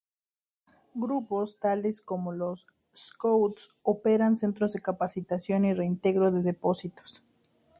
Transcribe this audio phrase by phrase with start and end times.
[0.95, 2.65] Grupos tales como los
[2.97, 7.21] Scouts operan centros de captación y reintegro de depósitos.